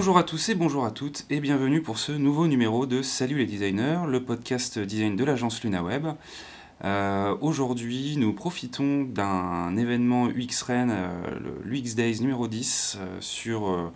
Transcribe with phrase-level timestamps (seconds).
[0.00, 3.36] Bonjour à tous et bonjour à toutes et bienvenue pour ce nouveau numéro de Salut
[3.36, 6.06] les designers, le podcast design de l'agence LunaWeb.
[6.86, 13.20] Euh, Aujourd'hui, nous profitons d'un événement UX Rennes, euh, le l'UX Days numéro 10, euh,
[13.20, 13.92] sur euh,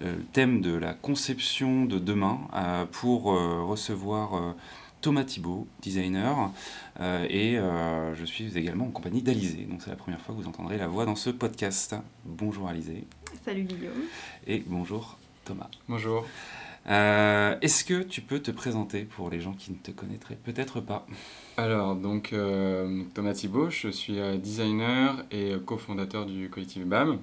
[0.00, 2.40] le thème de la conception de demain
[2.90, 4.56] pour recevoir
[5.02, 6.50] Thomas Thibault, designer,
[7.00, 9.68] et je suis également en compagnie d'Alizé.
[9.70, 11.94] Donc c'est la première fois que vous entendrez la voix dans ce podcast.
[12.24, 13.06] Bonjour Alizé
[13.44, 14.02] Salut Guillaume.
[14.48, 15.70] et bonjour Thomas.
[15.88, 16.26] Bonjour.
[16.86, 20.80] Euh, Est-ce que tu peux te présenter pour les gens qui ne te connaîtraient peut-être
[20.80, 21.06] pas?
[21.56, 27.20] Alors, donc, euh, Thomas Thibault, je suis euh, designer et cofondateur du collectif BAM.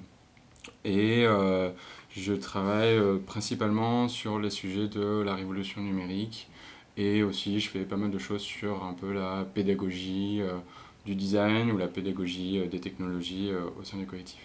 [0.84, 1.70] Et euh,
[2.10, 6.48] je travaille principalement sur les sujets de la révolution numérique.
[6.96, 10.40] Et aussi, je fais pas mal de choses sur un peu la pédagogie
[11.06, 14.40] du design ou la pédagogie des technologies au sein du collectif.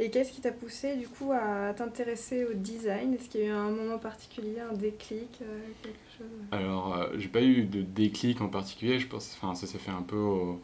[0.00, 3.14] Et qu'est-ce qui t'a poussé du coup à t'intéresser au design?
[3.14, 6.26] Est-ce qu'il y a eu un moment particulier, un déclic, euh, quelque chose?
[6.52, 9.90] Alors, euh, j'ai pas eu de déclic en particulier, je pense, enfin, ça s'est fait
[9.90, 10.60] un peu au,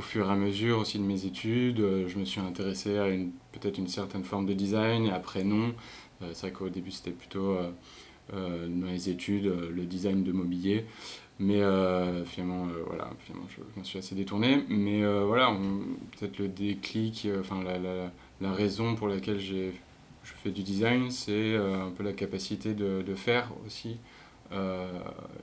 [0.00, 1.80] fur et à mesure aussi de mes études.
[1.80, 3.06] Euh, Je me suis intéressé à
[3.52, 5.74] peut-être une certaine forme de design, et après non.
[6.22, 7.56] Euh, c'est vrai qu'au début c'était plutôt
[8.32, 10.84] dans les études, le design de mobilier.
[11.40, 11.62] Mais
[12.26, 14.64] finalement, voilà, finalement, je, m'en suis assez détourné.
[14.68, 15.52] Mais voilà,
[16.12, 19.72] peut-être le déclic, enfin la, la raison pour laquelle j'ai,
[20.24, 23.98] je fais du design, c'est euh, un peu la capacité de, de faire aussi.
[24.52, 24.90] Euh,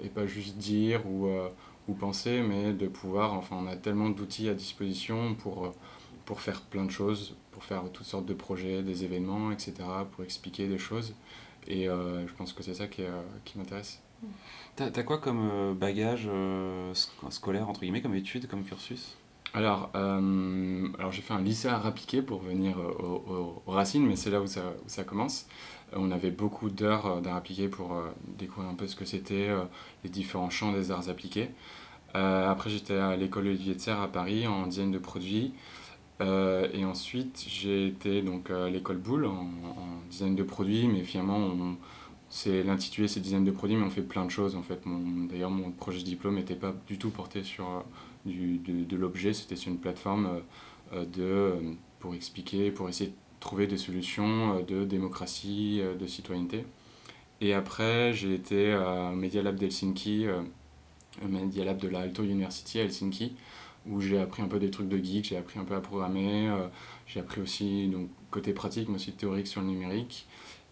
[0.03, 1.49] et pas juste dire ou, euh,
[1.87, 5.73] ou penser, mais de pouvoir, enfin on a tellement d'outils à disposition pour,
[6.25, 10.23] pour faire plein de choses, pour faire toutes sortes de projets, des événements, etc., pour
[10.25, 11.15] expliquer des choses.
[11.67, 13.03] Et je pense que c'est ça qui,
[13.45, 14.01] qui m'intéresse.
[14.75, 16.27] T'as as quoi comme bagage
[16.93, 19.17] sc- scolaire, entre guillemets, comme étude, comme cursus?
[19.53, 23.71] Alors, euh, alors j'ai fait un lycée à appliqué pour venir euh, au- au- aux
[23.71, 25.47] racines, mais c'est là où ça, commence.
[25.93, 27.95] Euh, on avait beaucoup d'heures d'arts appliqués pour
[28.37, 29.49] découvrir un peu ce que c'était,
[30.03, 31.49] les différents champs des arts appliqués.
[32.15, 35.53] Après, j'étais à l'école Olivier de Serre à Paris en design de produits.
[36.21, 41.51] Et ensuite, j'ai été donc à l'école Boulle en, en design de produits, mais finalement,
[42.29, 44.81] c'est l'intitulé, c'est design de produits, mais on fait plein de choses en fait.
[45.29, 47.83] D'ailleurs, mon projet de diplôme n'était pas du tout porté sur
[48.27, 50.39] du, de, l'objet, c'était sur une plateforme euh,
[50.93, 56.65] euh, de, euh, pour expliquer, pour essayer de trouver des solutions de démocratie, de citoyenneté.
[57.41, 60.25] Et après, j'ai été à Media Lab d'Helsinki,
[61.27, 63.35] Media Lab de la Aalto University à Helsinki,
[63.85, 66.51] où j'ai appris un peu des trucs de geek, j'ai appris un peu à programmer,
[67.05, 70.27] j'ai appris aussi donc, côté pratique, mais aussi théorique sur le numérique.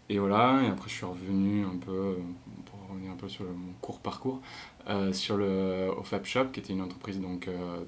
[0.10, 2.18] Et voilà, et après je suis revenu un peu,
[2.66, 4.42] pour revenir un peu sur mon court parcours,
[4.88, 7.80] euh, sur le, au Fab Shop, qui était une entreprise donc, euh,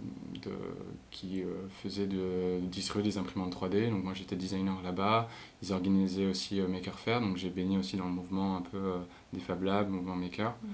[0.43, 0.51] de,
[1.11, 3.91] qui euh, faisait de distribuer des imprimantes 3D.
[3.91, 5.29] Donc moi j'étais designer là-bas.
[5.61, 8.93] Ils organisaient aussi Maker Faire, donc j'ai baigné aussi dans le mouvement un peu
[9.31, 10.51] des Fab Labs, mouvement Maker.
[10.51, 10.67] Mm.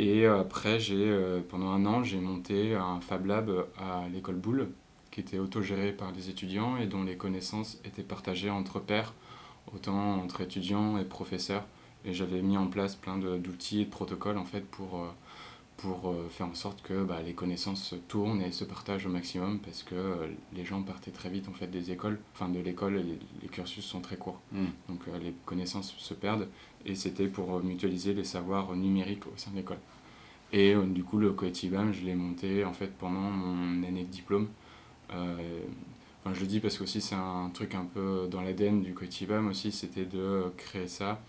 [0.00, 1.12] Et après, j'ai,
[1.48, 4.70] pendant un an, j'ai monté un Fab Lab à l'école Boulle,
[5.10, 9.12] qui était autogéré par des étudiants et dont les connaissances étaient partagées entre pairs,
[9.74, 11.64] autant entre étudiants et professeurs.
[12.04, 15.04] Et j'avais mis en place plein de- d'outils et de protocoles en fait pour,
[15.78, 19.60] pour euh, faire en sorte que bah, les connaissances tournent et se partagent au maximum
[19.60, 22.96] parce que euh, les gens partaient très vite en fait des écoles, enfin de l'école,
[22.96, 24.40] les, les cursus sont très courts.
[24.52, 24.66] Hmm.
[24.88, 26.48] Donc euh, les connaissances se perdent
[26.84, 29.78] et c'était pour mutualiser les savoirs numériques au sein de l'école.
[30.52, 34.02] Et euh, du coup, le collectif BAM, je l'ai monté en fait pendant mon année
[34.02, 34.48] de diplôme.
[35.10, 38.92] Enfin, je le dis parce que aussi c'est un truc un peu dans l'ADN du
[38.94, 41.20] collectif BAM aussi, c'était de créer ça.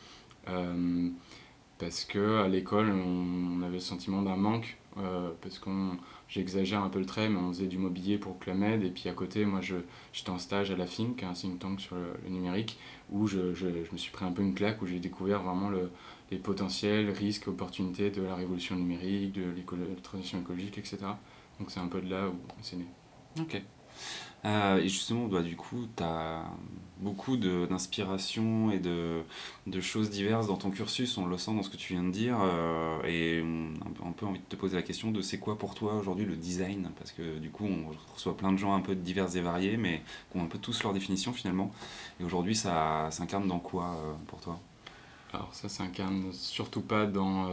[1.80, 5.98] Parce que à l'école, on, avait le sentiment d'un manque, euh, parce qu'on,
[6.28, 9.14] j'exagère un peu le trait, mais on faisait du mobilier pour Clamed, et puis à
[9.14, 9.78] côté, moi, je,
[10.12, 12.78] j'étais en stage à la FINC, un think tank sur le, numérique,
[13.10, 15.70] où je, je, je me suis pris un peu une claque, où j'ai découvert vraiment
[15.70, 15.90] le,
[16.32, 20.98] les potentiels, risques, opportunités de la révolution numérique, de la transition écologique, etc.
[21.60, 22.86] Donc c'est un peu de là où c'est né.
[23.40, 23.62] Ok.
[24.45, 26.44] Euh, et justement, bah, du coup, tu as
[27.00, 29.21] beaucoup d'inspiration et de,
[29.68, 32.12] de choses diverses dans ton cursus, on le sent dans ce que tu viens de
[32.12, 33.74] dire, euh, et on
[34.06, 36.25] a un peu- envie de te poser la question de c'est quoi pour toi aujourd'hui
[36.25, 36.89] le design?
[36.97, 40.01] Parce que du coup, on reçoit plein de gens un peu divers et variés, mais
[40.31, 41.71] qui ont un peu tous leur définition finalement.
[42.19, 44.59] Et aujourd'hui, ça s'incarne dans quoi euh, pour toi?
[45.33, 47.50] Alors ça s'incarne surtout pas dans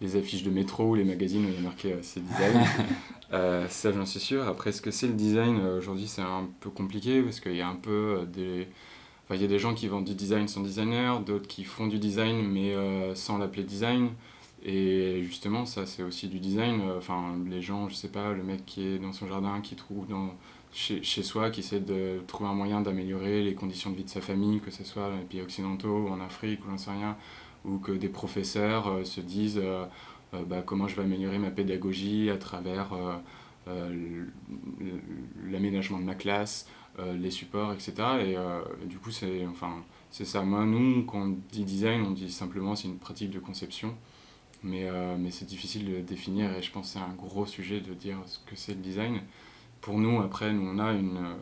[0.00, 2.60] les affiches de métro ou les magazines où il y a marqué euh, c'est design.
[3.32, 4.46] Euh, ça j'en suis sûr.
[4.46, 7.62] Après ce que c'est le design, euh, aujourd'hui c'est un peu compliqué parce qu'il y
[7.62, 8.68] a un peu des...
[9.24, 11.88] Enfin, il y a des gens qui vendent du design sans designer, d'autres qui font
[11.88, 14.10] du design mais euh, sans l'appeler design.
[14.64, 16.82] Et justement, ça c'est aussi du design.
[16.96, 20.06] Enfin, les gens, je sais pas, le mec qui est dans son jardin, qui trouve
[20.06, 20.34] dans
[20.72, 24.10] chez, chez, soi, qui essaie de trouver un moyen d'améliorer les conditions de vie de
[24.10, 26.90] sa famille, que ce soit dans les pays occidentaux ou en Afrique ou j'en sais
[26.90, 27.16] rien,
[27.64, 29.60] ou que des professeurs se disent
[30.32, 32.90] bah, comment je vais améliorer ma pédagogie à travers
[35.50, 36.68] l'aménagement de ma classe,
[36.98, 37.94] les supports, etc.
[38.20, 40.42] Et, du coup, c'est enfin, ça.
[40.42, 43.94] Moi, nous, quand on dit design, on dit simplement c'est une pratique de conception.
[44.62, 44.88] Mais,
[45.18, 48.16] mais c'est difficile de définir et je pense que c'est un gros sujet de dire
[48.26, 49.20] ce que c'est le design.
[49.82, 51.36] Pour nous, après, nous, on a une,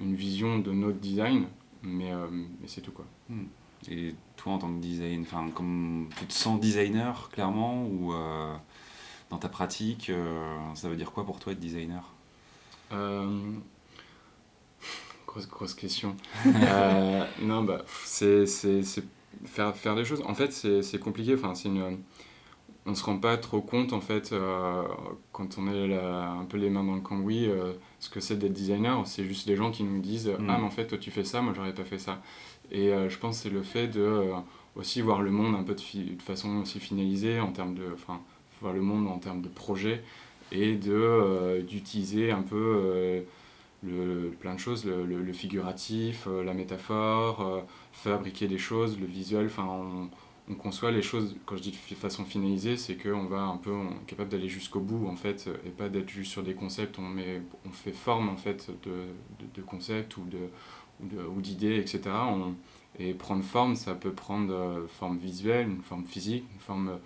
[0.00, 1.46] une vision de notre design,
[1.82, 2.12] mais,
[2.60, 3.06] mais c'est tout quoi.
[3.28, 3.46] Hmm.
[3.90, 8.12] Et toi, en tant que design, enfin, comme tu te sens designer, clairement, ou
[9.30, 12.02] dans ta pratique, euh, ça veut dire quoi pour toi être designer?
[12.92, 13.52] Euh,
[15.26, 16.16] grosse, grosse question.
[16.46, 18.44] Euh, non, bah, c'est
[19.44, 20.22] faire, faire des choses.
[20.26, 21.34] En fait, c'est compliqué.
[21.34, 21.98] Enfin, c'est une
[22.86, 24.34] on se rend pas trop compte en fait
[25.32, 27.46] quand on est un peu les mains dans le cambouis
[27.98, 30.48] ce que c'est d'être designer c'est juste des gens qui nous disent mm.
[30.48, 32.22] ah mais en fait toi tu fais ça moi j'aurais pas fait ça
[32.70, 34.32] et je pense que c'est le fait de
[34.76, 38.20] aussi voir le monde un peu de, de façon aussi finalisée en termes de enfin
[38.60, 40.02] voir le monde en termes de projet
[40.52, 43.20] et de euh, d'utiliser un peu euh,
[43.82, 49.64] le, plein de choses, le, figuratif, euh, la métaphore, fabriquer des choses, le visuel, enfin
[49.68, 50.08] on,
[50.50, 53.72] on, conçoit les choses, quand je dis de façon finalisée, c'est qu'on va un peu,
[53.72, 57.14] est capable d'aller jusqu'au bout en fait, et pas d'être juste sur des concepts, on,
[57.66, 60.48] on fait forme en fait de, de, de concepts ou de
[61.00, 62.00] ou d'idées, etc.
[62.12, 62.54] On,
[62.98, 66.98] et prendre forme, ça peut prendre forme visuelle, une forme physique, une forme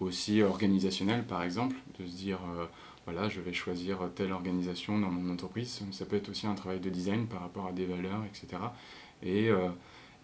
[0.00, 2.66] aussi organisationnel par exemple, de se dire euh,
[3.04, 6.80] voilà je vais choisir telle organisation dans mon entreprise, ça peut être aussi un travail
[6.80, 8.62] de design par rapport à des valeurs, etc.
[9.22, 9.68] Et, euh,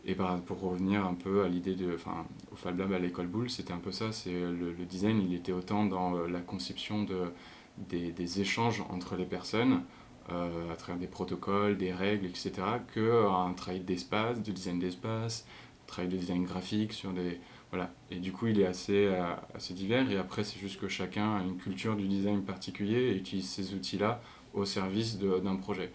[0.04, 0.16] et
[0.46, 3.72] pour revenir un peu à l'idée de, enfin au Fab Lab à l'école Boule, c'était
[3.72, 7.32] un peu ça, c'est le, le, design il était autant dans euh, la conception de,
[7.78, 9.82] des, des échanges entre les personnes,
[10.28, 12.52] à travers des protocoles, des règles, etc.,
[12.94, 15.46] qu'un travail d'espace, de design d'espace,
[15.86, 17.38] travail de design graphique sur des,
[17.72, 17.90] voilà.
[18.10, 20.10] Et du coup, il est assez, euh, assez divers.
[20.10, 23.72] Et après, c'est juste que chacun a une culture du design particulier et utilise ces
[23.72, 24.20] outils-là
[24.52, 25.90] au service d'un projet.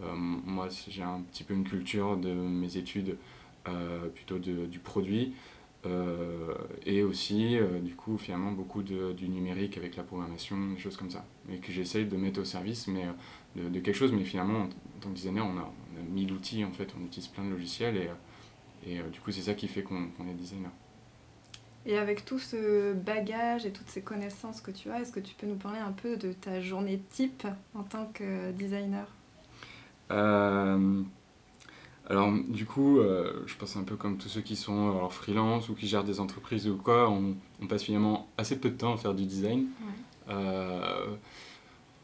[0.00, 3.18] Euh, moi, j'ai un petit peu une culture de mes études
[3.68, 5.34] euh, plutôt de, du produit.
[6.86, 11.10] et aussi, du coup, finalement, beaucoup de, du numérique avec la programmation, des choses comme
[11.10, 11.24] ça.
[11.50, 13.06] Et que j'essaye de mettre au service mais,
[13.56, 14.12] de, de, quelque chose.
[14.12, 14.68] Mais finalement, en,
[15.00, 16.94] tant que designer, on a, on a mille outils, en fait.
[17.00, 17.96] On utilise plein de logiciels.
[17.96, 18.10] Et,
[18.90, 20.70] et du coup, c'est ça qui fait qu'on est designer.
[21.86, 25.34] Et avec tout ce bagage et toutes ces connaissances que tu as, est-ce que tu
[25.34, 29.06] peux nous parler un peu de ta journée type en tant que designer?
[30.10, 31.02] Euh,
[32.10, 35.70] Alors, du coup, euh, je pense un peu comme tous ceux qui sont alors, freelance
[35.70, 37.36] ou qui gèrent des entreprises ou quoi, on,
[37.66, 39.68] passe finalement assez peu de temps à faire du design.
[40.28, 41.06] Euh,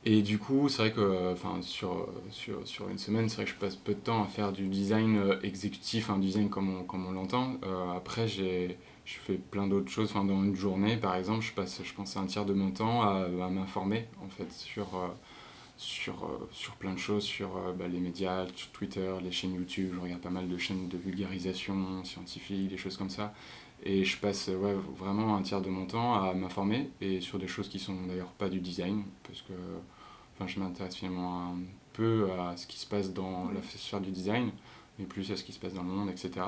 [0.04, 3.56] et du coup, c'est vrai que sur, sur, sur, une semaine, c'est vrai que je
[3.56, 7.12] passe peu de temps à faire du design exécutif, un design comme on, comme on
[7.12, 7.58] l'entend.
[7.96, 10.10] après, j'ai je fais plein d'autres choses.
[10.10, 13.02] Enfin, dans une journée, par exemple, je passe, je pense, un tiers de mon temps
[13.02, 15.08] à, m'informer, en fait, sur, euh,
[15.76, 19.54] sur, euh, sur plein de choses, sur euh, bah, les médias, sur Twitter, les chaînes
[19.54, 19.92] YouTube.
[19.94, 23.34] Je regarde pas mal de chaînes de vulgarisation scientifique, des choses comme ça.
[23.82, 27.48] Et je passe ouais, vraiment un tiers de mon temps à m'informer, et sur des
[27.48, 29.52] choses qui sont d'ailleurs pas du design, parce que
[30.34, 31.58] enfin, je m'intéresse finalement un
[31.92, 34.50] peu à ce qui se passe dans la sphère du design,
[34.98, 36.46] mais plus à ce qui se passe dans le monde, etc.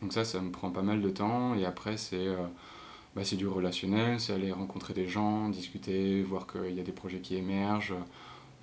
[0.00, 1.54] Donc ça, ça me prend pas mal de temps.
[1.54, 2.46] Et après, c'est euh,
[3.14, 7.20] bah, du relationnel, c'est aller rencontrer des gens, discuter, voir qu'il y a des projets
[7.20, 7.94] qui émergent.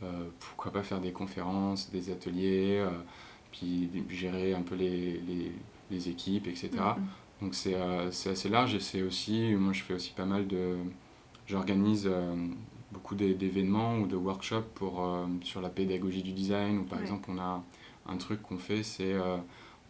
[0.04, 2.90] Euh, pourquoi pas faire des conférences, des ateliers, euh,
[3.51, 5.51] puis gérer un peu les, les,
[5.92, 6.70] les équipes, etc.
[6.74, 7.42] Mm-hmm.
[7.42, 10.78] Donc c'est assez large et c'est aussi, moi je fais aussi pas mal de...
[11.48, 12.08] J'organise
[12.91, 15.07] beaucoup d'événements ou de workshops pour,
[15.43, 16.79] sur la pédagogie du design.
[16.79, 17.63] Ou par exemple, on a
[18.07, 19.15] un truc qu'on fait, c'est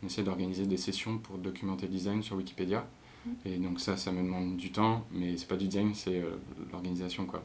[0.04, 2.86] on essaie d'organiser des sessions pour documenter le design sur Wikipédia.
[3.26, 3.30] Mm.
[3.46, 6.38] Et donc ça, ça me demande du temps, mais c'est pas du design, c'est euh,
[6.72, 7.44] l'organisation quoi.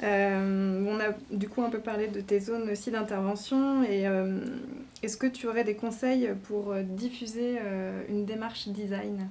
[0.00, 4.46] Euh, on a du coup un peu parlé de tes zones aussi d'intervention et euh,
[5.02, 7.58] est-ce que tu aurais des conseils pour diffuser
[8.08, 9.28] une démarche design?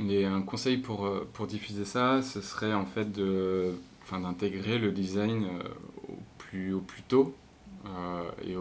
[0.00, 3.74] Mais un conseil pour, pour diffuser ça, ce serait en fait de,
[4.12, 5.46] d'intégrer le design
[6.08, 7.34] au plus, au plus tôt
[7.86, 8.54] euh, et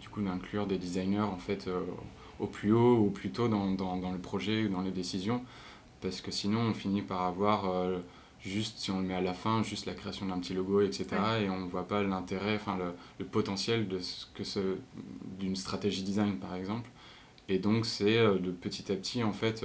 [0.00, 1.82] du coup d'inclure des designers en fait euh,
[2.40, 5.42] au plus haut ou plus tôt dans, dans, dans, le projet ou dans les décisions.
[6.00, 7.98] Parce que sinon on finit par avoir euh,
[8.40, 11.06] juste si on le met à la fin juste la création d'un petit logo etc
[11.42, 14.76] et on ne voit pas l'intérêt enfin le, le, potentiel de ce que ce
[15.38, 16.90] d'une stratégie design par exemple.
[17.48, 19.64] Et donc c'est de petit à petit en fait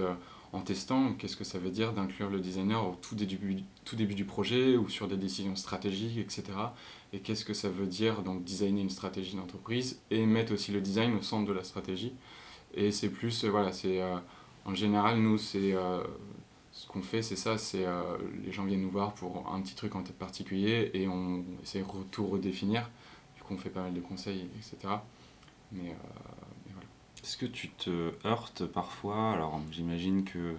[0.54, 4.16] en testant qu'est-ce que ça veut dire d'inclure le designer au tout début, tout début
[4.16, 6.44] du projet ou sur des décisions stratégiques, etc.
[7.14, 10.82] Et qu'est-ce que ça veut dire donc designer une stratégie d'entreprise et mettre aussi le
[10.82, 12.14] design au centre de la stratégie.
[12.74, 14.02] Et c'est plus, voilà, c'est
[14.66, 15.76] en général, nous, c'est
[16.72, 17.86] ce qu'on fait, c'est ça, c'est
[18.46, 21.80] les gens viennent nous voir pour un petit truc en tête particulier et on essaie
[21.80, 22.90] de tout redéfinir.
[23.36, 24.96] Du coup, on fait pas mal de conseils, etc.
[25.74, 25.96] Mais
[27.24, 30.56] est-ce que tu te heurtes parfois Alors j'imagine que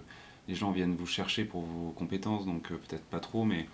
[0.47, 3.67] les gens viennent vous chercher pour vos compétences, donc euh, peut-être pas trop, mais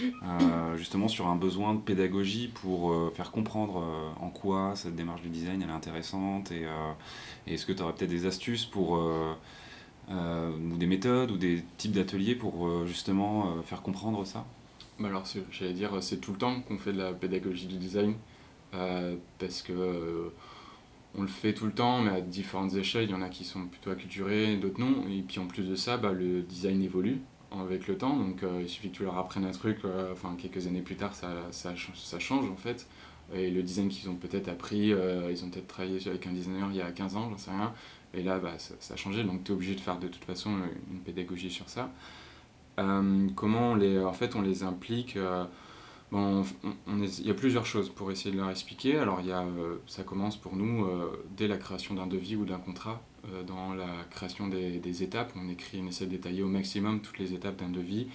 [0.00, 3.84] euh, justement sur un besoin de pédagogie pour euh, faire comprendre
[4.20, 6.66] en quoi cette démarche du design est intéressante et,
[7.46, 8.92] est-ce que tu aurais peut-être des astuces pour
[10.10, 14.44] ou des méthodes ou des types d'ateliers pour justement faire comprendre ça?
[14.98, 18.14] Bah alors j'allais dire c'est tout le temps qu'on fait de la pédagogie du design
[18.70, 20.32] parce que
[21.16, 23.04] on le fait tout le temps, mais à différentes échelles.
[23.04, 25.06] Il y en a qui sont plutôt acculturés, d'autres non.
[25.08, 27.20] Et puis en plus de ça, bah, le design évolue
[27.60, 28.16] avec le temps.
[28.16, 30.96] Donc euh, il suffit que tu leur apprennes un truc, euh, enfin quelques années plus
[30.96, 31.74] tard, ça,
[32.18, 32.86] change en fait.
[33.34, 36.68] Et le design qu'ils ont peut-être appris, euh, ils ont peut-être travaillé avec un designer
[36.70, 37.72] il y a 15 ans, j'en sais rien.
[38.14, 39.24] Et là, bah, ça, a changé.
[39.24, 40.50] Donc tu es obligé de faire de toute façon
[40.90, 41.90] une pédagogie sur ça.
[43.36, 45.16] comment les, en fait, on les implique
[46.12, 46.44] Bon,
[46.88, 48.98] il y a plusieurs choses pour essayer de leur expliquer.
[48.98, 52.36] Alors, il y a, euh, ça commence pour nous euh, dès la création d'un devis
[52.36, 53.00] ou d'un contrat.
[53.32, 57.00] Euh, dans la création des, des, étapes, on écrit, on essaie de détailler au maximum
[57.00, 58.08] toutes les étapes d'un devis,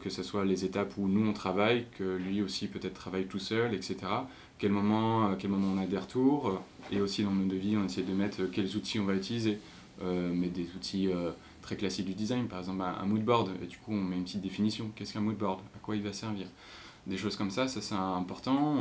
[0.00, 3.38] que ce soit les étapes où nous on travaille, que lui aussi peut-être travaille tout
[3.38, 3.96] seul, etc.
[4.56, 8.00] Quel moment, quel moment on a des retours, et aussi dans nos devis, on essaie
[8.00, 9.58] de mettre quels outils on va utiliser.
[10.02, 11.10] mais des outils
[11.60, 14.16] très classiques du design, par exemple un, un mood board, et du coup on met
[14.16, 14.90] une petite définition.
[14.96, 16.46] Qu'est-ce qu'un mood board À quoi il va servir?
[17.08, 18.76] Des choses comme ça, ça c'est important.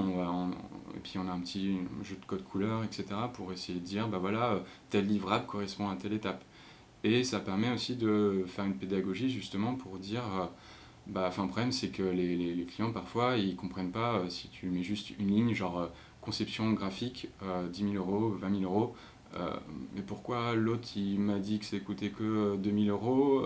[0.95, 3.05] et puis on a un petit jeu de code couleur, etc.
[3.33, 6.43] pour essayer de dire, bah voilà, euh, tel livrable correspond à telle étape.
[7.03, 10.45] Et ça permet aussi de faire une pédagogie justement pour dire, euh,
[11.07, 14.49] bah, enfin le problème c'est que les, les, clients parfois ils comprennent pas euh, si
[14.49, 15.89] tu mets juste une ligne genre
[16.21, 17.29] conception graphique,
[17.71, 18.95] 10 000 euros, 20 000 euros.
[19.95, 23.45] mais pourquoi l'autre il m'a dit que ça coûtait que 2000 euros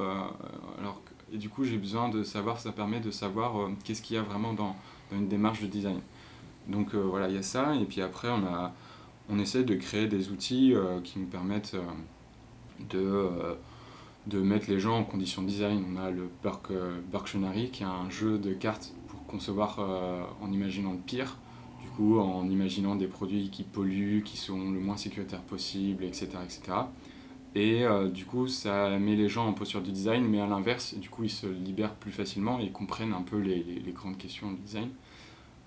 [0.80, 4.02] alors que et du coup, j'ai besoin de savoir, ça permet de savoir euh, qu'est-ce
[4.02, 4.76] qu'il y a vraiment dans,
[5.10, 6.00] dans, une démarche de design.
[6.68, 7.76] Donc euh, voilà, il y a ça.
[7.76, 8.74] Et puis après, on, a,
[9.30, 11.76] on essaie de créer des outils euh, qui nous permettent
[12.90, 13.30] de,
[14.28, 15.86] de mettre les gens en condition de design.
[15.94, 16.30] On a le
[17.12, 19.80] Burktionary, qui est un jeu de cartes pour concevoir
[20.42, 21.38] en imaginant le pire.
[21.82, 26.30] Du coup, en imaginant des produits qui polluent, qui sont le moins sécuritaires possible, etc.
[26.44, 26.74] etc.
[27.54, 30.94] Et euh, du coup, ça met les gens en posture de design, mais à l'inverse,
[30.96, 34.54] du coup, ils se libèrent plus facilement et comprennent un peu les, les, grandes questions
[34.54, 34.90] de design.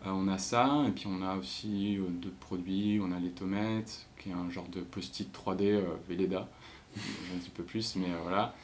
[0.07, 3.01] Euh, on a ça, et puis on a aussi euh, d'autres produits.
[3.03, 6.49] On a les tomates, qui est un genre de post-it 3D Velleda,
[6.97, 8.55] un petit peu plus, mais voilà.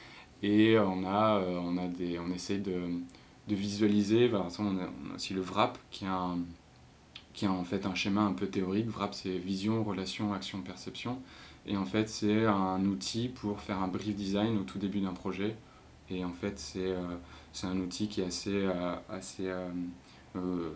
[0.43, 2.85] Et on, a, on, a des, on essaie de,
[3.49, 4.31] de visualiser.
[4.33, 6.39] on, a, on, a, aussi le VRAP, qui est, un,
[7.35, 8.87] qui est en fait un schéma un peu théorique.
[8.89, 11.19] VRAP, c'est vision, relation, action, perception.
[11.67, 15.12] Et en fait, c'est un outil pour faire un brief design au tout début d'un
[15.12, 15.57] projet.
[16.11, 17.17] Et en fait, c'est euh,
[17.52, 19.49] c'est un outil qui est assez, euh, assez
[20.37, 20.71] euh,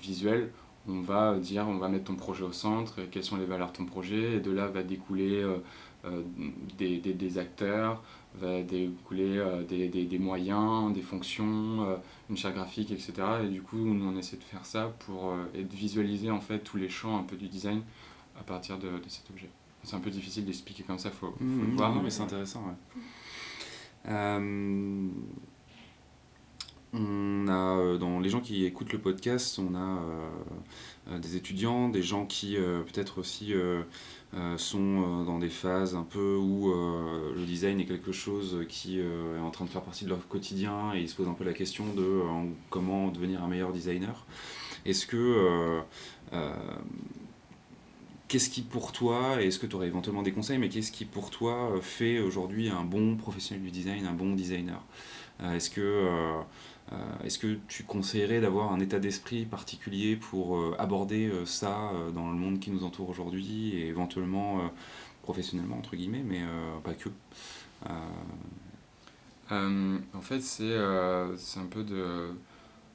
[0.00, 0.50] visuel.
[0.88, 3.76] On va dire, on va mettre ton projet au centre, quelles sont les valeurs de
[3.76, 5.44] ton projet, et de là va découler
[6.78, 8.02] des, des, des, acteurs,
[8.36, 13.12] va découler des, des, des, moyens, des fonctions, une charte graphique, etc.
[13.44, 16.88] Et du coup, on essaie de faire ça pour et visualiser en fait tous les
[16.88, 17.82] champs un peu du design
[18.40, 19.50] à partir de cet objet
[19.84, 22.02] c'est un peu difficile d'expliquer comme ça, il faut, mmh, le voir.
[22.02, 22.62] mais c'est intéressant.
[24.06, 25.08] Euh,
[26.94, 30.00] on a, euh, dans les gens qui écoutent le podcast, on a
[31.10, 33.54] euh, des étudiants, des gens qui peut-être aussi
[34.56, 39.50] sont dans des phases un peu où le design est quelque chose qui est en
[39.50, 41.84] train de faire partie de leur quotidien et ils se posent un peu la question
[41.94, 42.22] de
[42.68, 44.26] comment devenir un meilleur designer.
[44.84, 45.80] Est-ce que
[48.28, 51.04] qu'est-ce qui pour toi, et est-ce que tu aurais éventuellement des conseils, mais qu'est-ce qui
[51.04, 54.82] pour toi euh, fait aujourd'hui un bon professionnel du design, un bon designer?
[55.40, 56.42] Euh, Est-ce que, euh,
[57.24, 62.60] est que tu conseillerais d'avoir un état d'esprit particulier pour aborder ça dans le monde
[62.60, 64.70] qui nous entoure aujourd'hui, et éventuellement
[65.22, 66.40] professionnellement, entre guillemets, mais
[66.82, 67.10] pas que?
[69.50, 72.30] En fait, c'est un peu de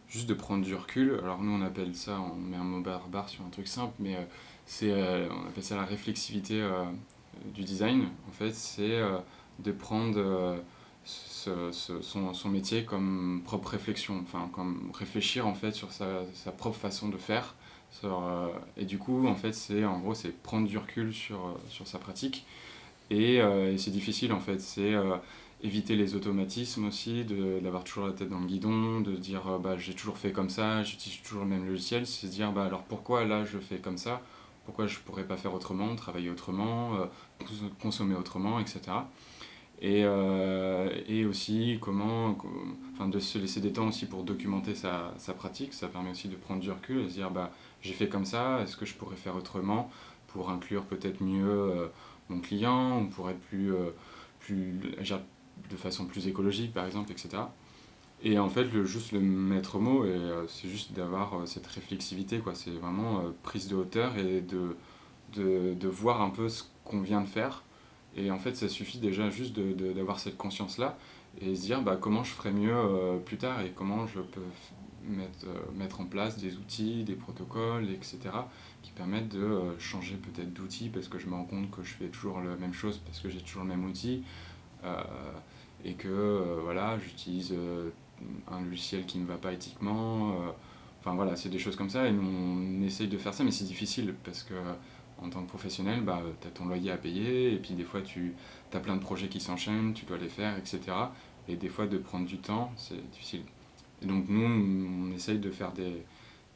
[0.10, 1.20] juste de prendre du recul.
[1.24, 4.28] Alors nous, on appelle ça, on met un mot barbare sur un truc simple, mais
[4.66, 6.84] c'est, euh, on appelle ça la réflexivité euh,
[7.54, 8.08] du design.
[8.28, 9.18] En fait, c'est euh,
[9.60, 10.58] de prendre
[11.04, 16.78] son, son, métier comme propre réflexion, enfin, comme réfléchir en fait sur sa, sa propre
[16.78, 17.56] façon de faire.
[18.78, 22.00] Et du coup, en fait, c'est en gros, c'est prendre du recul sur, sur sa
[22.00, 22.46] pratique.
[23.12, 23.42] Et,
[23.78, 24.60] c'est difficile en fait.
[24.60, 24.94] C'est
[25.62, 27.26] éviter les automatismes aussi,
[27.62, 30.84] d'avoir toujours la tête dans le guidon, de dire bah, j'ai toujours fait comme ça,
[30.84, 33.98] j'utilise toujours le même logiciel, c'est se dire bah, alors pourquoi là je fais comme
[33.98, 34.22] ça,
[34.66, 37.06] pourquoi je pourrais pas faire autrement, travailler autrement, euh,
[37.82, 38.82] consommer autrement, etc.
[39.82, 42.38] Et, euh, et aussi comment,
[42.94, 46.36] enfin de se laisser des temps aussi pour documenter sa, pratique, ça permet aussi de
[46.36, 47.52] prendre du recul et se dire bah,
[47.82, 49.90] j'ai fait comme ça, est-ce que je pourrais faire autrement
[50.28, 51.90] pour inclure peut-être mieux
[52.30, 53.74] mon client, ou pour être plus,
[54.40, 54.80] plus
[55.70, 57.44] de façon plus écologique par exemple, etc.
[58.26, 62.40] Et en fait, le, juste le maître mot, euh, c'est juste d'avoir euh, cette réflexivité,
[62.40, 62.56] quoi.
[62.56, 64.78] C'est vraiment euh, prise de hauteur et de,
[65.34, 67.64] de, de voir un peu ce qu'on vient de faire.
[68.16, 70.98] Et en fait, ça suffit déjà juste d'avoir cette conscience-là
[71.42, 72.76] et se dire bah, comment je ferais mieux
[73.26, 74.42] plus tard et comment je peux
[75.04, 78.20] mettre, mettre en place des outils, des protocoles, etc.
[78.84, 82.06] qui permettent de changer peut-être d'outil parce que je me rends compte que je fais
[82.10, 84.22] toujours la même chose parce que j'ai toujours le même outil
[85.84, 87.56] et que voilà, j'utilise
[88.52, 90.36] un logiciel qui ne va pas éthiquement.
[91.00, 93.52] Enfin voilà, c'est des choses comme ça et nous on essaye de faire ça, mais
[93.52, 94.54] c'est difficile parce que
[95.22, 98.02] en tant que professionnel, bah, tu as ton loyer à payer et puis des fois
[98.02, 98.34] tu
[98.74, 100.82] as plein de projets qui s'enchaînent, tu dois les faire, etc.
[101.48, 103.44] Et des fois de prendre du temps, c'est difficile.
[104.02, 106.04] Et donc nous, on essaye de faire des,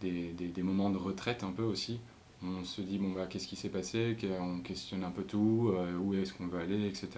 [0.02, 2.00] des, des, moments de retraite un peu aussi.
[2.44, 6.14] On se dit, bon, bah, qu'est-ce qui s'est passé, on questionne un peu tout, où
[6.14, 7.10] est-ce qu'on veut aller, etc.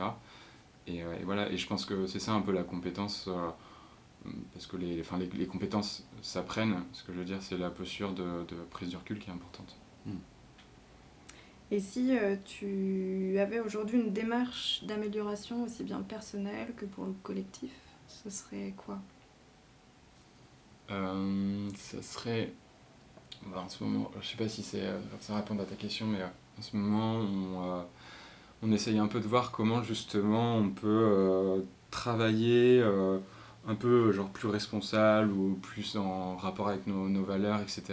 [0.90, 3.50] Euh, et, voilà, et je pense que c'est ça un peu la compétence, euh,
[4.54, 7.70] parce que les, enfin, les, les compétences s'apprennent, ce que je veux dire, c'est la
[7.70, 9.76] posture de, de, prise de recul qui est importante.
[10.06, 10.18] Hmm.
[11.72, 17.14] Et si euh, tu avais aujourd'hui une démarche d'amélioration aussi bien personnelle que pour le
[17.24, 17.72] collectif,
[18.08, 19.00] ce serait quoi?
[20.92, 22.52] Euh, Ça serait.
[23.46, 24.84] Bah, en ce moment, je sais pas si c'est
[25.20, 27.86] ça répondre à ta question, mais en ce moment, on,
[28.62, 31.62] on essaye un peu de voir comment justement on peut euh,
[31.92, 33.20] travailler euh,
[33.68, 37.84] un peu genre plus responsable ou plus en rapport avec nos, nos valeurs, etc.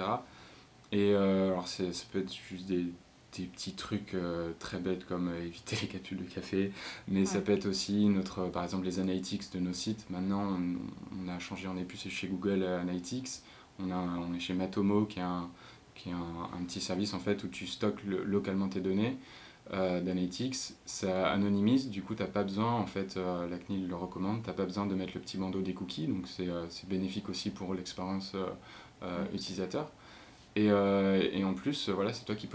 [0.92, 2.86] Et euh, alors ça peut être juste des,
[3.36, 4.16] des petits trucs
[4.58, 6.72] très bêtes comme éviter les capsules de café,
[7.08, 10.08] mais ça peut être aussi notre, par exemple les analytics de nos sites.
[10.10, 10.58] Maintenant
[11.12, 13.42] on, a changé, on n'est plus chez Google Analytics,
[13.78, 15.50] on, a, on est chez Matomo qui est un,
[15.94, 19.18] qui est un, un, petit service en fait où tu stockes localement tes données
[19.72, 23.88] euh, d'analytics, ça anonymise, du coup tu n'as pas besoin, en fait euh, la CNIL
[23.88, 26.48] le recommande, tu n'as pas besoin de mettre le petit bandeau des cookies, donc c'est
[26.48, 28.36] euh, bénéfique aussi pour l'expérience
[29.02, 29.90] euh, utilisateur.
[30.54, 32.48] Et, et, en plus, voilà, c'est toi qui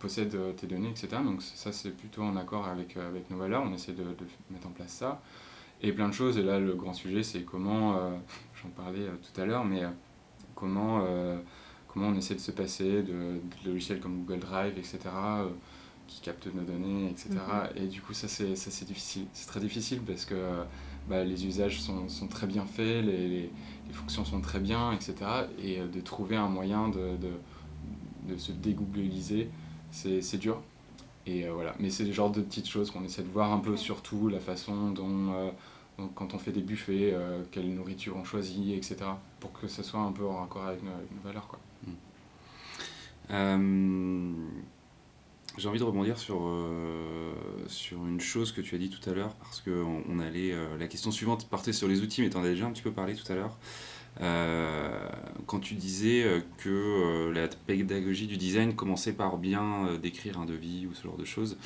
[0.00, 1.08] possèdes tes données, etc.
[1.24, 4.66] Donc ça c'est plutôt en accord avec, avec nos valeurs, on essaie de, de, mettre
[4.66, 5.22] en place ça.
[5.80, 8.00] Et plein de choses, et là le grand sujet c'est comment,
[8.60, 9.82] j'en parlais tout à l'heure, mais
[10.56, 11.06] comment,
[11.86, 14.98] comment on essaie de se passer de, de logiciels comme Google Drive, etc
[16.06, 17.30] qui captent nos données, etc.
[17.30, 17.82] Mhm.
[17.82, 19.26] Et du coup, ça, c'est, ça, c'est difficile.
[19.32, 20.34] C'est très difficile parce que
[21.08, 23.50] bah, les usages sont, sont, très bien faits, les, les,
[23.86, 25.14] les, fonctions sont très bien, etc.
[25.62, 29.48] Et euh, de trouver un moyen de, de, de se dégoogliser,
[29.92, 30.60] c'est, c'est dur.
[31.26, 31.76] Et euh, voilà.
[31.78, 34.40] Mais c'est le genre de petites choses qu'on essaie de voir un peu, surtout la
[34.40, 35.50] façon dont, euh,
[35.98, 37.14] donc, quand on fait des buffets,
[37.52, 38.96] quelle nourriture on choisit, etc.
[39.40, 41.46] Pour que ça soit un peu en accord avec nos, nos valeurs.
[41.46, 41.60] Quoi.
[43.28, 44.34] Mmh.
[45.58, 47.32] J'ai envie de rebondir sur, euh,
[47.66, 50.76] sur une chose que tu as dit tout à l'heure, parce que on, allait, euh,
[50.78, 52.92] la question suivante partait sur les outils, mais tu en as déjà un petit peu
[52.92, 53.56] parlé tout à l'heure.
[54.20, 55.08] Euh,
[55.46, 60.46] quand tu disais euh, que euh, la pédagogie du design commençait par bien décrire un
[60.46, 61.56] devis ou ce genre de choses,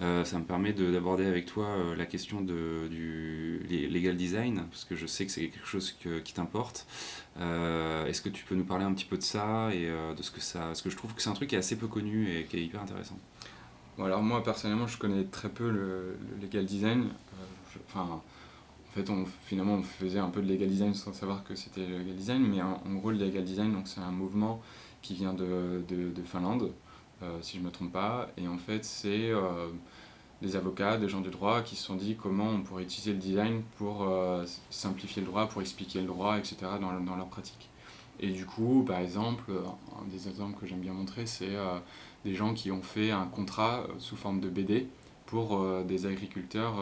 [0.00, 5.06] ça me permet d'aborder avec toi la question de, du legal design, parce que je
[5.06, 6.86] sais que c'est quelque chose qui t'importe.
[7.38, 10.40] Est-ce que tu peux nous parler un petit peu de ça et de ce que
[10.40, 10.60] ça...
[10.60, 12.56] Parce que je trouve que c'est un truc qui est assez peu connu et qui
[12.56, 13.18] est hyper intéressant.
[13.98, 17.08] Alors moi personnellement je connais très peu le, le legal design.
[18.92, 21.86] En fait, on, finalement, on faisait un peu de legal design sans savoir que c'était
[21.86, 24.60] le legal design, mais en, gros, le legal design, c'est un mouvement
[25.00, 26.72] qui vient de, de, de Finlande,
[27.22, 29.68] euh, si je ne me trompe pas, et en fait, c'est euh,
[30.42, 33.18] des avocats, des gens du droit qui se sont dit comment on pourrait utiliser le
[33.18, 37.70] design pour euh, simplifier le droit, pour expliquer le droit, etc., dans, dans leur pratique.
[38.20, 39.50] Et du coup, par exemple,
[40.02, 41.56] un des exemples que j'aime bien montrer, c'est
[42.26, 44.86] des gens qui ont fait un contrat sous forme de BD
[45.24, 46.74] pour des agriculteurs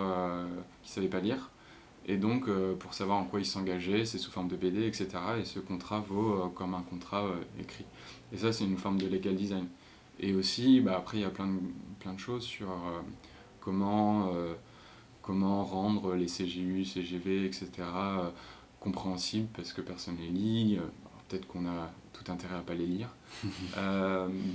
[0.82, 1.50] qui ne savaient pas lire
[2.10, 5.06] et donc, euh, pour savoir en quoi ils s'engageaient, c'est sous forme de BD, etc.
[5.40, 7.84] Et ce contrat vaut euh, comme un contrat euh, écrit.
[8.32, 9.68] Et ça, c'est une forme de legal design.
[10.18, 11.60] Et aussi, bah, après, il y a plein de,
[12.00, 12.66] plein de choses sur
[13.60, 14.32] comment,
[15.22, 17.68] comment rendre les CGU, CGV, etc.
[18.80, 20.78] compréhensibles parce que personne ne les lit.
[21.28, 23.08] Peut-être qu'on a tout intérêt à pas les lire.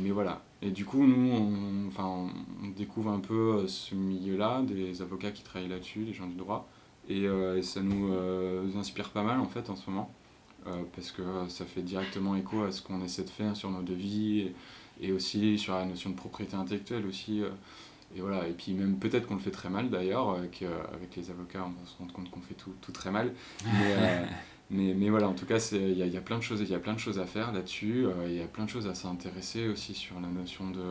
[0.02, 0.44] mais voilà.
[0.62, 2.30] Et du coup, nous, on, enfin,
[2.64, 6.70] on découvre un peu ce milieu-là, des avocats qui travaillent là-dessus, des gens du droit
[7.10, 7.28] Et,
[7.62, 8.14] ça nous
[8.78, 10.12] inspire pas mal en fait en ce moment.
[10.96, 14.52] parce que ça fait directement écho à ce qu'on essaie de faire sur nos devis
[15.02, 17.42] et, aussi sur la notion de propriété intellectuelle aussi.
[18.16, 21.66] et voilà, et puis même peut-être qu'on le fait très mal d'ailleurs, qu'avec les avocats
[21.66, 23.34] on se rend compte qu'on fait tout, tout, très mal.
[23.66, 24.26] Mais,
[24.72, 26.70] mais, mais, voilà, en tout cas, il y a, y a, plein de choses, il
[26.70, 28.08] y a plein de choses à faire là-dessus.
[28.26, 30.82] Il y a plein de choses à s'intéresser aussi sur la notion de,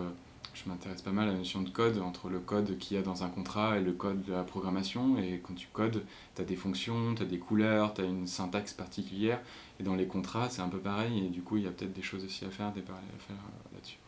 [0.54, 3.02] je m'intéresse pas mal à la notion de code, entre le code qu'il y a
[3.02, 5.18] dans un contrat et le code de la programmation.
[5.18, 8.26] Et quand tu codes, tu as des fonctions, tu as des couleurs, tu as une
[8.26, 9.40] syntaxe particulière.
[9.80, 11.26] Et dans les contrats, c'est un peu pareil.
[11.26, 13.20] Et du coup, il y a peut-être des choses aussi à faire, des parallèles à
[13.20, 13.98] faire euh, là-dessus.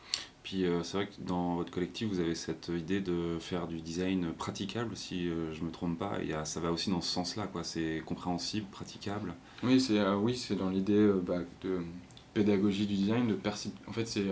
[0.45, 3.81] Puis euh, c'est vrai que dans votre collectif, vous avez cette idée de faire du
[3.81, 6.23] design praticable, si euh, je ne me trompe pas.
[6.23, 7.65] Et ça va aussi dans ce sens-là, quoi.
[7.65, 9.35] C'est compréhensible, praticable.
[9.65, 11.81] Oui, c'est oui, dans l'idée bah, de
[12.35, 13.27] pédagogie du design.
[13.27, 13.37] De
[13.89, 14.27] en fait, c'est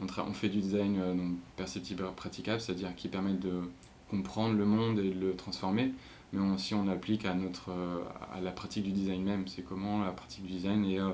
[0.00, 1.14] on, fait du design euh,
[1.56, 3.70] perceptible praticable, c'est-à-dire qui permet de
[4.10, 5.92] comprendre le monde et de le transformer,
[6.32, 8.02] mais aussi on applique à, notre, euh,
[8.32, 9.48] à la pratique du design même.
[9.48, 11.10] C'est comment la pratique du design est euh,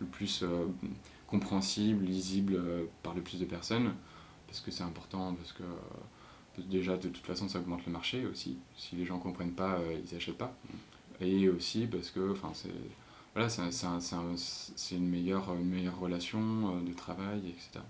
[0.00, 0.44] le plus
[1.26, 2.60] compréhensible, lisible
[3.02, 3.94] par le plus de personnes,
[4.46, 5.62] parce que c'est important, parce que
[6.58, 8.58] déjà de toute façon ça augmente le marché aussi.
[8.76, 10.54] Si les gens ne comprennent pas, ils n'achètent pas.
[11.20, 12.34] Et aussi parce que
[14.36, 17.80] c'est une une meilleure relation de travail, etc.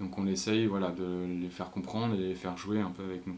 [0.00, 3.26] Donc on essaye voilà, de les faire comprendre et les faire jouer un peu avec
[3.26, 3.36] nous.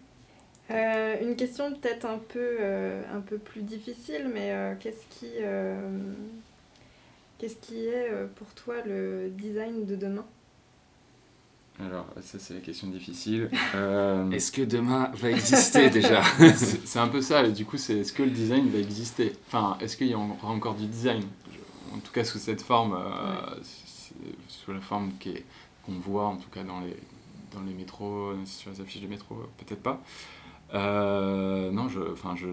[0.70, 5.30] Euh, une question peut-être un, peu, euh, un peu plus difficile, mais euh, qu'est-ce qui,
[7.38, 10.24] qu'est-ce qui est pour toi le design de demain?
[11.78, 13.50] Alors, ça c'est la question difficile.
[14.32, 16.22] Est-ce que demain va exister déjà?
[16.84, 19.34] C'est un peu ça, et du coup c'est est-ce que le design va exister?
[19.46, 21.22] Enfin, est-ce qu'il y aura encore du design?
[21.94, 22.98] En tout cas sous cette forme,
[24.48, 25.44] sous la forme qui est
[25.86, 26.96] qu'on voit en tout cas dans les,
[27.54, 30.02] dans les métros, sur les affiches de métro, peut-être pas.
[30.74, 32.46] Euh, non, je, enfin, je,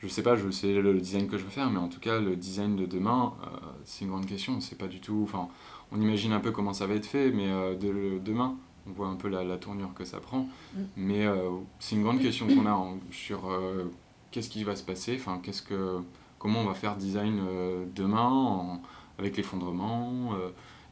[0.00, 2.20] je, sais pas, je sais le design que je veux faire, mais en tout cas,
[2.20, 3.46] le design de demain, euh,
[3.84, 4.60] c'est une grande question.
[4.60, 5.20] C'est pas du tout.
[5.24, 5.48] Enfin,
[5.92, 8.56] on imagine un peu comment ça va être fait, mais euh, de, demain,
[8.88, 10.48] on voit un peu la, la tournure que ça prend.
[10.74, 10.80] Mm.
[10.96, 11.26] Mais
[11.78, 13.48] c'est une grande question qu'on a sur
[14.30, 16.00] qu'est-ce qui va se passer, enfin, qu'est-ce que,
[16.38, 17.40] comment on va faire design
[17.94, 18.80] demain
[19.18, 20.32] avec l'effondrement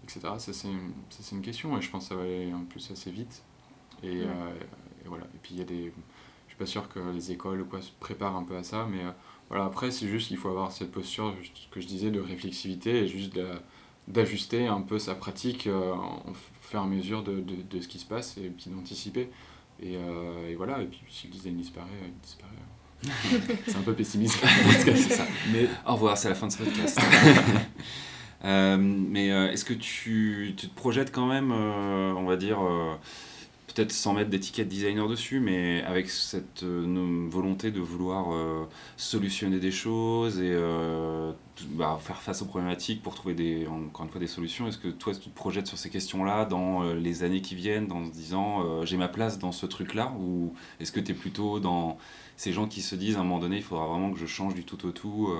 [0.04, 0.20] etc.
[0.38, 0.92] Ça, c'est une,
[1.32, 3.42] une, question et je pense que ça va aller en plus assez vite.
[4.02, 4.54] Et, euh,
[5.04, 5.24] et voilà.
[5.34, 5.92] Et puis, il y a des.
[6.46, 8.86] Je suis pas sûr que les écoles ou quoi se préparent un peu à ça,
[8.90, 9.10] mais euh,
[9.48, 13.04] voilà, après, c'est juste qu'il faut avoir cette posture, ce que je disais, de réflexivité
[13.04, 13.38] et juste
[14.08, 17.88] d'ajuster un peu sa pratique euh, au fur et à mesure de, de, de, ce
[17.88, 19.30] qui se passe et puis d'anticiper.
[19.80, 22.52] Et, et, voilà, et puis si le design disparaît, il disparaît.
[23.66, 24.38] c'est un peu pessimiste,
[24.84, 25.26] c'est ça.
[25.52, 27.00] Mais au revoir, c'est la fin de ce podcast.
[28.44, 32.58] Euh, mais euh, est-ce que tu, te projettes quand même, euh, on va dire,
[33.68, 38.26] peut-être sans mettre d'étiquette designer dessus, mais avec cette volonté de vouloir
[38.96, 40.54] solutionner des choses et
[41.70, 44.66] bah, faire face aux problématiques pour trouver encore une fois des solutions?
[44.68, 48.04] Est-ce que toi, tu te projettes sur ces questions-là dans les années qui viennent, en
[48.04, 50.12] se disant j'ai ma place dans ce truc-là?
[50.20, 51.96] Ou est-ce que tu es plutôt dans
[52.36, 54.54] ces gens qui se disent à un moment donné, il faudra vraiment que je change
[54.54, 55.30] du tout au tout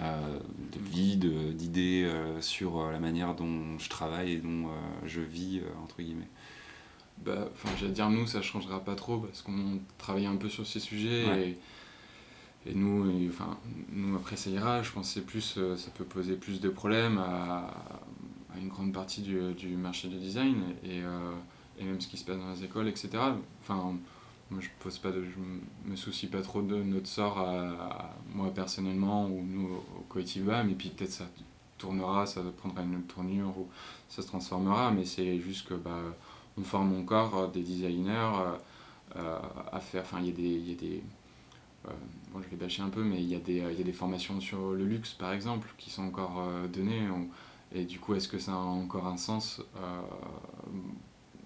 [0.00, 4.68] de vie, d'idées euh, sur euh, la manière dont je travaille et dont
[5.04, 6.28] je vis, entre guillemets
[7.24, 7.48] bah,
[7.80, 11.24] j'allais dire nous, ça changera pas trop parce qu'on travaille un peu sur ces sujets
[12.64, 13.58] et, et, nous, enfin,
[13.90, 14.84] nous après ça ira.
[14.84, 17.74] Je pense que plus, ça peut poser plus de problèmes à,
[18.54, 21.00] à une grande partie du, du, marché du design et,
[21.80, 23.08] et, même ce qui se passe dans les écoles, etc.
[23.62, 23.98] Enfin,
[24.50, 28.50] moi, je pose pas de, je me soucie pas trop de notre sort à, moi
[28.54, 30.70] personnellement ou nous au collectif BAM.
[30.70, 31.26] Et puis peut-être ça
[31.76, 33.68] tournera, ça prendra une autre tournure ou
[34.08, 34.90] ça se transformera.
[34.90, 36.00] Mais c'est juste que bah,
[36.56, 38.56] on forme encore des designers
[39.16, 39.38] euh,
[39.72, 40.02] à faire.
[40.02, 41.02] Enfin, il y a des, y a des
[41.86, 41.90] euh,
[42.32, 44.40] bon, je vais bâcher un peu, mais il y, a des, y a des formations
[44.40, 47.06] sur le luxe par exemple qui sont encore euh, données.
[47.72, 49.62] et du coup, est-ce que ça a encore un sens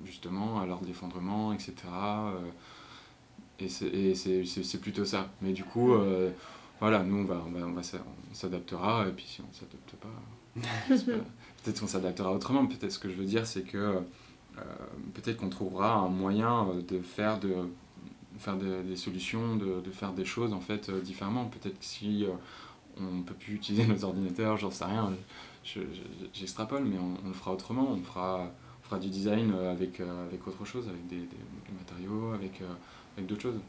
[0.05, 1.75] justement à l'heure d'effondrement, etc.
[3.59, 3.69] Et
[4.15, 5.31] c'est plutôt ça.
[5.41, 6.31] Mais du coup, euh,
[6.81, 9.95] voilà, nous, on, va, on, va, on, s'adaptera, et puis si on ne s'adapte
[11.17, 11.25] pas,
[11.62, 12.67] peut-être qu'on s'adaptera autrement.
[12.67, 14.62] Peut-être ce que je veux dire, c'est que euh,
[15.15, 17.55] peut-être qu'on trouvera un moyen euh, de faire, de,
[18.38, 21.47] faire des solutions, de, de, faire des choses en fait différemment.
[21.47, 22.27] Peut-être que si
[22.99, 25.12] on ne peut plus utiliser nos ordinateurs, j'en sais rien,
[26.35, 27.93] j'extrapole, mais on, le fera autrement.
[27.93, 28.51] On fera,
[28.83, 32.61] fera du design avec, avec autre chose, avec des, des matériaux, avec
[33.16, 33.61] avec d'autres choses.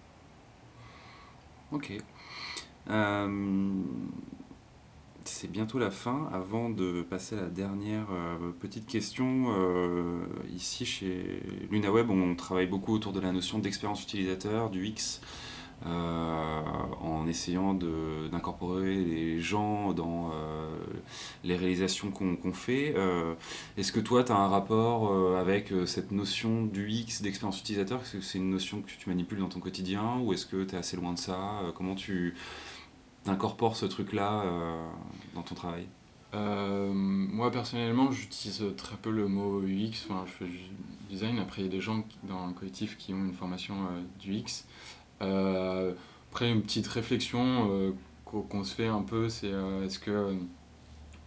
[1.71, 1.91] Ok.
[2.89, 3.83] Euh,
[5.25, 6.29] c'est bientôt la fin.
[6.33, 12.67] Avant de passer à la dernière euh, petite question, euh, ici chez LunaWeb, on travaille
[12.67, 15.21] beaucoup autour de la notion d'expérience utilisateur, du X.
[15.85, 20.31] en essayant d'incorporer les gens dans
[21.43, 22.95] les réalisations qu'on fait.
[23.77, 28.01] Est-ce que toi, tu as un rapport avec cette notion du X, d'expérience utilisateur?
[28.01, 30.19] Est-ce que c'est une notion que tu manipules dans ton quotidien?
[30.19, 31.61] Ou est-ce que tu es assez loin de ça?
[31.75, 32.35] Comment tu
[33.25, 34.43] incorpores ce truc-là
[35.35, 35.87] dans ton travail?
[36.33, 40.07] Euh, moi personnellement, j'utilise très peu le mot UX.
[40.25, 40.59] Je fais du
[41.09, 41.39] design.
[41.39, 44.33] Après, il y a des gens dans le collectif qui ont une formation euh, du
[44.35, 44.65] X.
[45.21, 45.93] Euh,
[46.31, 47.93] après, une petite réflexion
[48.25, 49.51] qu'on se fait un peu, c'est
[49.85, 50.35] est-ce que,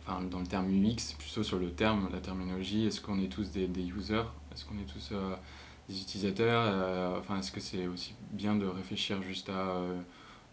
[0.05, 3.53] enfin, dans le terme UX, plutôt sur le terme, la terminologie, est-ce qu'on est tous
[3.53, 4.25] des, des users?
[4.53, 5.13] Est-ce qu'on est tous
[5.89, 7.17] des utilisateurs?
[7.21, 9.77] Enfin, est-ce que c'est aussi bien de réfléchir juste à,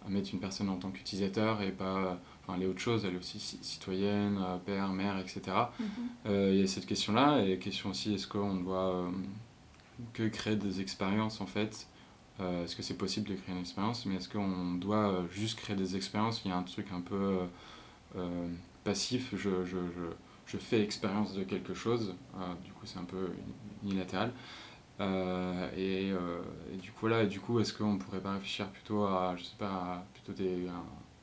[0.05, 3.15] à mettre une personne en tant qu'utilisateur et pas enfin, elle est autre chose, elle
[3.15, 5.41] est aussi citoyenne, euh, père, mère, etc.
[5.79, 5.87] Mhm.
[6.27, 9.09] Euh, il y a cette question-là, et la question aussi, est-ce qu'on doit euh,
[10.13, 11.87] que créer des expériences en fait
[12.39, 14.05] Est-ce que c'est possible de créer une expérience?
[14.05, 16.41] Mais est-ce qu'on doit juste créer des expériences?
[16.43, 17.39] Il y a un truc un peu
[18.83, 20.11] passif, je, je, je,
[20.45, 22.15] je, fais expérience de quelque chose,
[22.65, 23.29] du coup c'est un peu
[23.83, 24.31] unilatéral.
[25.77, 29.43] et, et, du coup là, du coup, est-ce qu'on pourrait pas réfléchir plutôt à, je
[29.43, 30.67] sais pas, à plutôt des,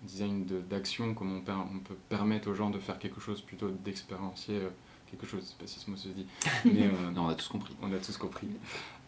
[0.03, 4.57] design d'action, comment on, on, peut permettre aux gens de faire quelque chose plutôt d'expérientier
[4.57, 4.71] euh,
[5.11, 6.27] quelque chose, je sais pas si ce mot se dit.
[6.65, 7.75] Mais, euh, non, on a tous compris.
[7.83, 8.49] On a tous compris.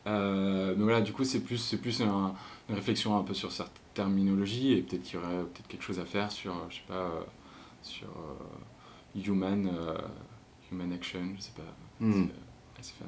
[0.07, 2.33] Euh, mais voilà, du coup, c'est plus, c'est plus une
[2.69, 6.05] réflexion un peu sur cette terminologie et peut-être qu'il y aurait peut-être quelque chose à
[6.05, 7.11] faire sur, je sais pas,
[7.83, 8.09] sur
[9.15, 9.71] human,
[10.71, 12.05] human action, je sais pas.
[12.05, 12.27] Hmm.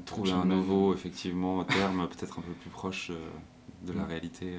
[0.05, 3.11] Trouver un nouveau, effectivement, terme peut-être un peu plus proche
[3.83, 4.07] de la hmm.
[4.07, 4.59] réalité.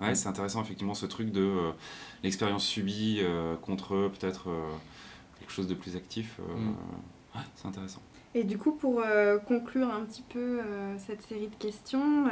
[0.00, 1.72] Ouais, c'est intéressant effectivement ce truc de euh,
[2.22, 4.72] l'expérience subie euh, contre peut-être euh,
[5.38, 6.38] quelque chose de plus actif.
[7.34, 8.00] Ouais, c'est intéressant.
[8.34, 9.02] Et du coup, pour
[9.46, 10.60] conclure un petit peu
[10.98, 12.26] cette série de questions,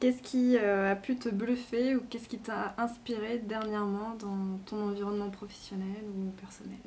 [0.00, 5.30] qu'est-ce qui a pu te bluffer ou qu'est-ce qui t'a inspiré dernièrement dans ton environnement
[5.30, 6.78] professionnel ou personnel?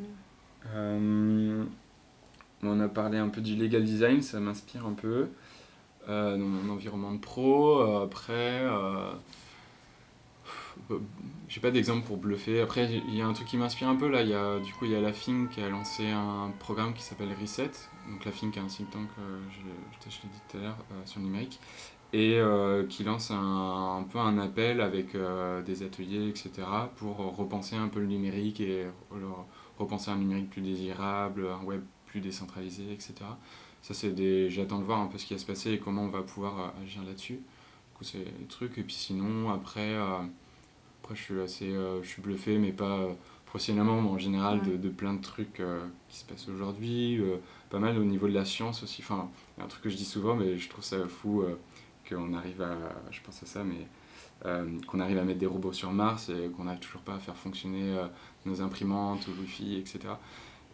[2.63, 5.29] On a parlé un peu du legal design, ça m'inspire un peu.
[6.07, 8.61] dans mon environnement de pro, après
[11.47, 12.61] j'ai pas d'exemple pour bluffer.
[12.61, 14.21] Après, il y a un truc qui m'inspire un peu là.
[14.21, 17.03] Y a, du coup, il y a la FIN qui a lancé un programme qui
[17.03, 17.71] s'appelle Reset.
[18.09, 20.61] Donc la FIN qui est un think tank, euh, je, je, l'ai dit tout à
[20.61, 21.59] l'heure, euh, sur le numérique.
[22.13, 25.15] Et euh, qui lance un, peu un appel avec
[25.65, 26.49] des ateliers, etc.
[26.95, 28.87] pour repenser un peu le numérique et
[29.77, 33.15] repenser un numérique plus désirable, un web plus décentralisé, etc.
[33.81, 34.49] Ça, c'est des.
[34.49, 36.73] J'attends de voir un peu ce qui va se passer et comment on va pouvoir
[36.81, 37.35] agir là-dessus.
[37.35, 38.77] Du coup, c'est le truc.
[38.77, 39.93] Et puis sinon, après
[41.07, 43.13] après, je suis assez euh, je suis bluffé, mais pas euh,
[43.45, 47.21] professionnellement, mais en général, de, de, plein de trucs euh, qui se passent aujourd'hui.
[47.69, 49.01] pas mal au niveau de la science aussi.
[49.01, 51.45] Enfin, un truc que je dis souvent, mais je trouve ça fou
[52.09, 52.75] qu'on arrive à.
[53.11, 53.87] Je pense à ça, mais.
[54.85, 57.37] qu'on arrive à mettre des robots sur Mars et qu'on n'arrive toujours pas à faire
[57.37, 57.95] fonctionner
[58.45, 59.99] nos imprimantes ou Wi-Fi, etc.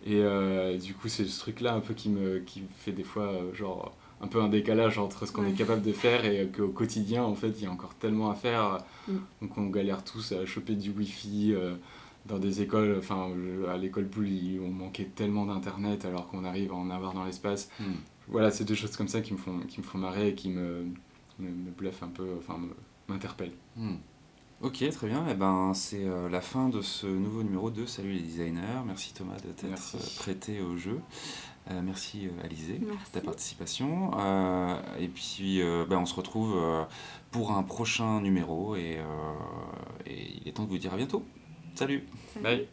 [0.06, 3.32] Et du coup, c'est ce truc-là un peu qui me, qui me fait des fois,
[3.54, 7.24] genre, un peu un décalage entre ce qu'on est capable de faire et qu'au quotidien,
[7.24, 8.78] en fait, il y a encore tellement à faire.
[9.08, 9.18] Mm.
[9.42, 11.76] Donc on galère tous à choper du Wi-Fi euh,
[12.26, 12.96] dans des écoles.
[12.98, 13.30] Enfin,
[13.70, 17.70] à l'école Pouli, on manquait tellement d'Internet alors qu'on arrive à en avoir dans l'espace.
[17.80, 17.84] Mm.
[18.30, 20.50] Voilà, c'est deux choses comme ça qui me font, qui me font marrer et qui
[20.50, 20.86] me,
[21.40, 22.58] me, bluffent un peu, enfin,
[23.10, 23.52] m'interpellent.
[23.76, 23.96] Mm.
[24.62, 25.28] Ok, très bien.
[25.28, 28.84] Et eh ben, c'est euh, la fin de ce nouveau numéro de Salut les designers.
[28.86, 31.02] Merci Thomas de t'être prêté au jeu.
[31.72, 34.12] Euh, merci euh, Alizé pour ta participation.
[34.20, 36.62] Euh, et puis ben, on se retrouve
[37.32, 39.00] pour un prochain numéro et,
[40.06, 41.24] il est temps de vous dire à bientôt.
[41.76, 42.06] Salut.
[42.42, 42.68] Bye.